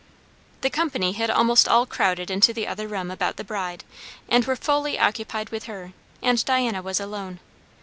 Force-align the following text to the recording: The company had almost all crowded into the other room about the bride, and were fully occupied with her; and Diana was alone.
The 0.61 0.71
company 0.71 1.11
had 1.11 1.29
almost 1.29 1.67
all 1.67 1.85
crowded 1.85 2.31
into 2.31 2.55
the 2.55 2.65
other 2.65 2.87
room 2.87 3.11
about 3.11 3.37
the 3.37 3.43
bride, 3.43 3.83
and 4.27 4.43
were 4.43 4.55
fully 4.55 4.97
occupied 4.97 5.49
with 5.49 5.65
her; 5.65 5.93
and 6.23 6.43
Diana 6.43 6.81
was 6.81 6.99
alone. 6.99 7.39